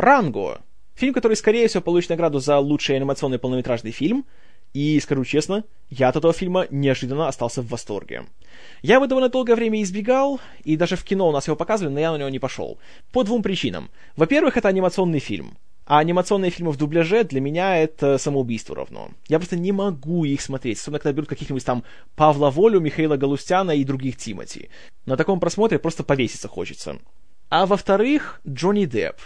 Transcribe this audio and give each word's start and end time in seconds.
Ранго. 0.00 0.62
Фильм, 0.94 1.12
который, 1.12 1.36
скорее 1.36 1.68
всего, 1.68 1.82
получит 1.82 2.08
награду 2.08 2.38
за 2.38 2.58
лучший 2.58 2.96
анимационный 2.96 3.38
полнометражный 3.38 3.90
фильм. 3.90 4.24
И, 4.72 4.98
скажу 5.00 5.24
честно, 5.26 5.64
я 5.90 6.08
от 6.08 6.16
этого 6.16 6.32
фильма 6.32 6.66
неожиданно 6.70 7.28
остался 7.28 7.60
в 7.60 7.68
восторге. 7.68 8.24
Я 8.80 8.94
его 8.94 9.06
довольно 9.06 9.28
долгое 9.28 9.56
время 9.56 9.82
избегал, 9.82 10.40
и 10.64 10.78
даже 10.78 10.96
в 10.96 11.04
кино 11.04 11.28
у 11.28 11.32
нас 11.32 11.48
его 11.48 11.56
показывали, 11.56 11.92
но 11.92 12.00
я 12.00 12.12
на 12.12 12.16
него 12.16 12.30
не 12.30 12.38
пошел. 12.38 12.78
По 13.12 13.24
двум 13.24 13.42
причинам. 13.42 13.90
Во-первых, 14.16 14.56
это 14.56 14.68
анимационный 14.68 15.18
фильм. 15.18 15.58
А 15.84 15.98
анимационные 15.98 16.50
фильмы 16.50 16.72
в 16.72 16.78
дубляже 16.78 17.24
для 17.24 17.42
меня 17.42 17.76
это 17.76 18.16
самоубийство 18.16 18.76
равно. 18.76 19.10
Я 19.28 19.38
просто 19.38 19.56
не 19.56 19.72
могу 19.72 20.24
их 20.24 20.40
смотреть, 20.40 20.78
особенно 20.78 21.00
когда 21.00 21.12
берут 21.12 21.28
каких-нибудь 21.28 21.64
там 21.64 21.84
Павла 22.14 22.48
Волю, 22.48 22.80
Михаила 22.80 23.18
Галустяна 23.18 23.72
и 23.72 23.84
других 23.84 24.16
Тимати. 24.16 24.70
На 25.04 25.18
таком 25.18 25.40
просмотре 25.40 25.78
просто 25.78 26.04
повеситься 26.04 26.48
хочется. 26.48 26.98
А 27.50 27.66
во-вторых, 27.66 28.40
Джонни 28.48 28.86
Депп. 28.86 29.16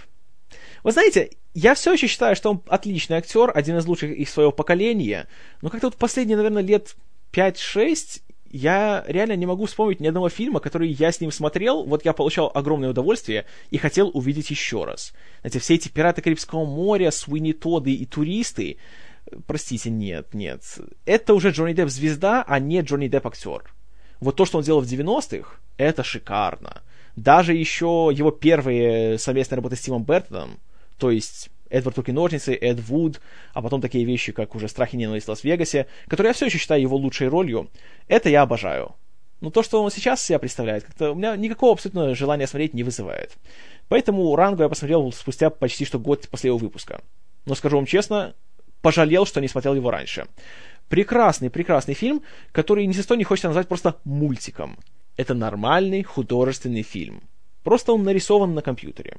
Вы 0.85 0.93
знаете, 0.93 1.31
я 1.55 1.75
все 1.75 1.95
еще 1.95 2.07
считаю, 2.07 2.37
что 2.37 2.51
он 2.51 2.63
отличный 2.69 3.17
актер, 3.17 3.51
один 3.53 3.79
из 3.79 3.87
лучших 3.87 4.11
из 4.13 4.31
своего 4.31 4.53
поколения, 4.53 5.27
но 5.63 5.71
как-то 5.71 5.89
вот 5.89 5.97
последние, 5.97 6.37
наверное, 6.37 6.63
лет 6.63 6.95
5-6 7.33 8.21
я 8.51 9.03
реально 9.09 9.35
не 9.35 9.47
могу 9.47 9.65
вспомнить 9.67 9.99
ни 9.99 10.07
одного 10.07 10.29
фильма, 10.29 10.61
который 10.61 10.89
я 10.89 11.11
с 11.11 11.21
ним 11.21 11.33
смотрел, 11.33 11.85
вот 11.85 12.05
я 12.05 12.13
получал 12.13 12.53
огромное 12.55 12.91
удовольствие 12.91 13.47
и 13.71 13.79
хотел 13.79 14.11
увидеть 14.15 14.51
еще 14.51 14.85
раз. 14.85 15.13
Знаете, 15.41 15.59
все 15.59 15.75
эти 15.75 15.89
«Пираты 15.89 16.23
Карибского 16.23 16.65
моря», 16.65 17.11
«Суини 17.11 17.53
Тоды» 17.53 17.93
и 17.95 18.05
«Туристы», 18.05 18.77
простите, 19.47 19.91
нет, 19.91 20.35
нет. 20.35 20.63
Это 21.07 21.35
уже 21.35 21.51
Джонни 21.51 21.73
Депп 21.73 21.89
звезда, 21.89 22.45
а 22.47 22.61
не 22.61 22.83
Джонни 22.83 23.09
Депп 23.09 23.27
актер. 23.27 23.65
Вот 24.21 24.37
то, 24.37 24.45
что 24.45 24.59
он 24.59 24.65
делал 24.65 24.83
в 24.83 24.87
90-х, 24.87 25.59
это 25.77 26.05
шикарно. 26.05 26.83
Даже 27.17 27.55
еще 27.55 28.11
его 28.13 28.31
первые 28.31 29.19
совместные 29.19 29.57
работы 29.57 29.77
с 29.77 29.81
Тимом 29.81 30.05
Бертоном, 30.05 30.59
то 31.05 31.11
есть 31.11 31.51
Эдвард 31.69 31.99
Руки 31.99 32.13
Ножницы, 32.13 32.55
Эд 32.59 32.81
Вуд, 32.81 33.21
а 33.53 33.61
потом 33.61 33.83
такие 33.83 34.07
вещи, 34.07 34.33
как 34.33 34.55
уже 34.55 34.69
«Страх 34.69 34.95
и 34.95 34.97
ненависть 34.97 35.27
в 35.27 35.29
Лас-Вегасе», 35.29 35.87
которые 36.09 36.31
я 36.31 36.33
все 36.33 36.47
еще 36.47 36.57
считаю 36.57 36.81
его 36.81 36.97
лучшей 36.97 37.29
ролью, 37.29 37.69
это 38.09 38.31
я 38.31 38.41
обожаю. 38.41 38.95
Но 39.43 39.51
то, 39.51 39.63
что 39.63 39.83
он 39.83 39.91
сейчас 39.91 40.25
себя 40.25 40.39
представляет, 40.39 40.85
как-то 40.85 41.13
у 41.13 41.15
меня 41.15 41.37
никакого 41.37 41.73
абсолютно 41.73 42.15
желания 42.15 42.47
смотреть 42.47 42.73
не 42.73 42.85
вызывает. 42.85 43.33
Поэтому 43.89 44.35
«Рангу» 44.35 44.63
я 44.63 44.71
посмотрел 44.71 45.13
спустя 45.13 45.51
почти 45.51 45.85
что 45.85 45.99
год 45.99 46.27
после 46.31 46.49
его 46.49 46.57
выпуска. 46.57 47.03
Но 47.45 47.55
скажу 47.55 47.77
вам 47.77 47.85
честно, 47.85 48.35
пожалел, 48.81 49.27
что 49.27 49.43
не 49.43 49.49
смотрел 49.49 49.75
его 49.75 49.91
раньше. 49.91 50.27
Прекрасный, 50.89 51.51
прекрасный 51.51 51.93
фильм, 51.93 52.23
который 52.51 52.87
ни 52.87 52.93
за 52.93 53.03
что 53.03 53.15
не 53.15 53.25
хочется 53.25 53.49
назвать 53.49 53.69
просто 53.69 54.01
мультиком. 54.05 54.79
Это 55.19 55.35
нормальный 55.35 56.03
художественный 56.03 56.83
фильм. 56.83 57.25
Просто 57.63 57.93
он 57.93 58.05
нарисован 58.05 58.55
на 58.55 58.63
компьютере. 58.63 59.19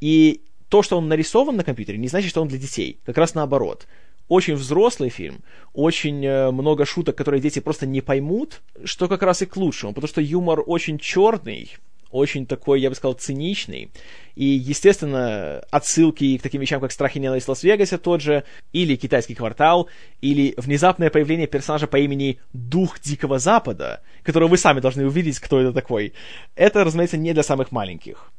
И 0.00 0.40
то, 0.72 0.82
что 0.82 0.96
он 0.96 1.06
нарисован 1.06 1.56
на 1.56 1.64
компьютере, 1.64 1.98
не 1.98 2.08
значит, 2.08 2.30
что 2.30 2.40
он 2.40 2.48
для 2.48 2.56
детей. 2.56 2.98
Как 3.04 3.18
раз 3.18 3.34
наоборот. 3.34 3.86
Очень 4.28 4.54
взрослый 4.54 5.10
фильм, 5.10 5.42
очень 5.74 6.24
э, 6.24 6.50
много 6.50 6.86
шуток, 6.86 7.14
которые 7.14 7.42
дети 7.42 7.58
просто 7.58 7.84
не 7.84 8.00
поймут, 8.00 8.62
что 8.84 9.06
как 9.06 9.22
раз 9.22 9.42
и 9.42 9.46
к 9.46 9.54
лучшему, 9.58 9.92
потому 9.92 10.08
что 10.08 10.22
юмор 10.22 10.62
очень 10.66 10.98
черный, 10.98 11.76
очень 12.10 12.46
такой, 12.46 12.80
я 12.80 12.88
бы 12.88 12.94
сказал, 12.94 13.12
циничный. 13.12 13.90
И, 14.34 14.46
естественно, 14.46 15.62
отсылки 15.70 16.38
к 16.38 16.42
таким 16.42 16.62
вещам, 16.62 16.80
как 16.80 16.90
«Страх 16.90 17.16
и 17.16 17.20
ненависть 17.20 17.48
в 17.48 17.50
Лас-Вегасе» 17.50 17.98
тот 17.98 18.22
же, 18.22 18.44
или 18.72 18.96
«Китайский 18.96 19.34
квартал», 19.34 19.90
или 20.22 20.54
внезапное 20.56 21.10
появление 21.10 21.48
персонажа 21.48 21.86
по 21.86 21.98
имени 21.98 22.38
Дух 22.54 22.98
Дикого 22.98 23.38
Запада, 23.38 24.00
которого 24.22 24.48
вы 24.48 24.56
сами 24.56 24.80
должны 24.80 25.04
увидеть, 25.04 25.38
кто 25.38 25.60
это 25.60 25.74
такой. 25.74 26.14
Это, 26.54 26.82
разумеется, 26.82 27.18
не 27.18 27.34
для 27.34 27.42
самых 27.42 27.72
маленьких. 27.72 28.32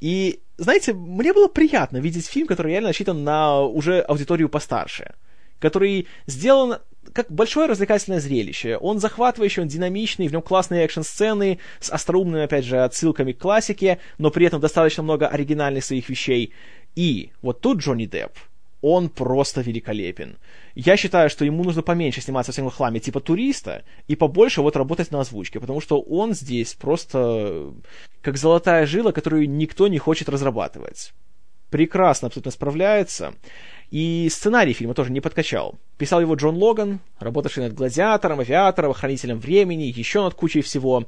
И, 0.00 0.40
знаете, 0.56 0.92
мне 0.92 1.32
было 1.32 1.48
приятно 1.48 1.98
видеть 1.98 2.26
фильм, 2.26 2.46
который 2.46 2.72
реально 2.72 2.90
рассчитан 2.90 3.24
на 3.24 3.60
уже 3.60 4.00
аудиторию 4.00 4.48
постарше, 4.48 5.14
который 5.58 6.06
сделан 6.26 6.78
как 7.12 7.30
большое 7.30 7.68
развлекательное 7.68 8.20
зрелище. 8.20 8.76
Он 8.76 8.98
захватывающий, 8.98 9.62
он 9.62 9.68
динамичный, 9.68 10.28
в 10.28 10.32
нем 10.32 10.42
классные 10.42 10.84
экшн-сцены 10.84 11.58
с 11.80 11.90
остроумными, 11.90 12.44
опять 12.44 12.64
же, 12.64 12.82
отсылками 12.82 13.32
к 13.32 13.38
классике, 13.38 13.98
но 14.18 14.30
при 14.30 14.46
этом 14.46 14.60
достаточно 14.60 15.02
много 15.02 15.26
оригинальных 15.26 15.84
своих 15.84 16.08
вещей. 16.08 16.52
И 16.96 17.30
вот 17.42 17.60
тут 17.60 17.78
Джонни 17.78 18.06
Депп, 18.06 18.32
он 18.80 19.08
просто 19.08 19.60
великолепен. 19.60 20.38
Я 20.74 20.96
считаю, 20.96 21.30
что 21.30 21.44
ему 21.44 21.64
нужно 21.64 21.82
поменьше 21.82 22.20
сниматься 22.20 22.52
в 22.52 22.54
всяком 22.54 22.70
хламе 22.70 23.00
типа 23.00 23.20
туриста 23.20 23.84
и 24.06 24.16
побольше 24.16 24.62
вот 24.62 24.76
работать 24.76 25.10
на 25.10 25.20
озвучке, 25.20 25.60
потому 25.60 25.80
что 25.80 26.00
он 26.00 26.34
здесь 26.34 26.74
просто 26.74 27.72
как 28.22 28.36
золотая 28.36 28.86
жила, 28.86 29.12
которую 29.12 29.50
никто 29.50 29.88
не 29.88 29.98
хочет 29.98 30.28
разрабатывать. 30.28 31.12
Прекрасно 31.70 32.28
абсолютно 32.28 32.50
справляется. 32.50 33.34
И 33.90 34.28
сценарий 34.30 34.74
фильма 34.74 34.94
тоже 34.94 35.12
не 35.12 35.20
подкачал. 35.20 35.78
Писал 35.96 36.20
его 36.20 36.34
Джон 36.34 36.56
Логан, 36.56 37.00
работавший 37.18 37.64
над 37.64 37.74
«Гладиатором», 37.74 38.40
«Авиатором», 38.40 38.92
«Хранителем 38.92 39.38
времени», 39.38 39.84
еще 39.84 40.22
над 40.22 40.34
кучей 40.34 40.60
всего. 40.60 41.04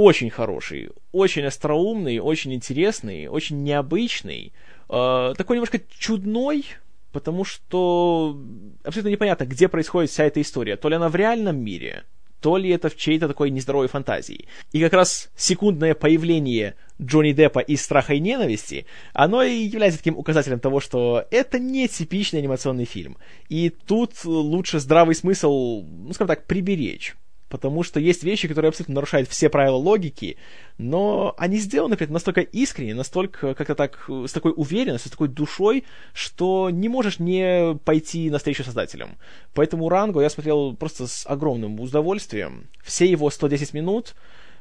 Очень 0.00 0.30
хороший, 0.30 0.90
очень 1.10 1.44
остроумный, 1.44 2.20
очень 2.20 2.54
интересный, 2.54 3.26
очень 3.26 3.64
необычный 3.64 4.52
э, 4.88 5.34
такой 5.36 5.56
немножко 5.56 5.80
чудной, 5.98 6.66
потому 7.10 7.42
что 7.42 8.40
абсолютно 8.84 9.08
непонятно, 9.08 9.44
где 9.44 9.66
происходит 9.66 10.10
вся 10.10 10.22
эта 10.22 10.40
история. 10.40 10.76
То 10.76 10.88
ли 10.88 10.94
она 10.94 11.08
в 11.08 11.16
реальном 11.16 11.58
мире, 11.58 12.04
то 12.40 12.58
ли 12.58 12.70
это 12.70 12.90
в 12.90 12.96
чьей-то 12.96 13.26
такой 13.26 13.50
нездоровой 13.50 13.88
фантазии. 13.88 14.46
И 14.70 14.80
как 14.80 14.92
раз 14.92 15.30
секундное 15.36 15.96
появление 15.96 16.76
Джонни 17.02 17.32
Деппа 17.32 17.58
из 17.58 17.82
«Страха 17.82 18.14
и 18.14 18.20
ненависти», 18.20 18.86
оно 19.14 19.42
и 19.42 19.64
является 19.64 19.98
таким 19.98 20.16
указателем 20.16 20.60
того, 20.60 20.78
что 20.78 21.26
это 21.32 21.58
не 21.58 21.88
типичный 21.88 22.38
анимационный 22.38 22.84
фильм. 22.84 23.16
И 23.48 23.70
тут 23.70 24.12
лучше 24.24 24.78
здравый 24.78 25.16
смысл, 25.16 25.82
ну, 25.82 26.12
скажем 26.12 26.28
так, 26.28 26.46
приберечь 26.46 27.16
потому 27.48 27.82
что 27.82 28.00
есть 28.00 28.22
вещи, 28.22 28.48
которые 28.48 28.68
абсолютно 28.68 28.94
нарушают 28.94 29.28
все 29.28 29.48
правила 29.48 29.76
логики, 29.76 30.36
но 30.76 31.34
они 31.38 31.58
сделаны 31.58 31.96
при 31.96 32.04
этом 32.04 32.14
настолько 32.14 32.40
искренне, 32.40 32.94
настолько 32.94 33.54
как-то 33.54 33.74
так, 33.74 34.08
с 34.08 34.32
такой 34.32 34.52
уверенностью, 34.56 35.08
с 35.08 35.12
такой 35.12 35.28
душой, 35.28 35.84
что 36.12 36.70
не 36.70 36.88
можешь 36.88 37.18
не 37.18 37.76
пойти 37.84 38.30
навстречу 38.30 38.64
создателям. 38.64 39.16
Поэтому 39.54 39.88
Ранго 39.88 40.20
я 40.20 40.30
смотрел 40.30 40.76
просто 40.76 41.06
с 41.06 41.26
огромным 41.26 41.80
удовольствием. 41.80 42.68
Все 42.82 43.06
его 43.06 43.30
110 43.30 43.74
минут 43.74 44.14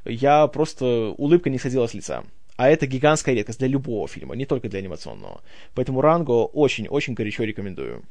я 0.06 0.48
просто 0.48 1.14
улыбка 1.18 1.50
не 1.50 1.58
сходила 1.59 1.88
с 1.88 1.94
лица. 1.94 2.24
А 2.56 2.69
это 2.69 2.88
гигантская 2.88 3.36
редкость 3.36 3.59
для 3.59 3.68
любого 3.68 4.08
фильма, 4.08 4.36
не 4.36 4.46
только 4.46 4.68
для 4.68 4.80
анимационного. 4.80 5.42
Поэтому 5.75 6.02
Ранго 6.02 6.46
очень-очень 6.46 7.14
горячо 7.14 7.44
рекомендую. 7.44 8.04